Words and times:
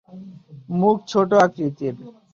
মুখ 0.79 0.97
ছোট 1.07 1.29
আকৃতির। 1.43 1.95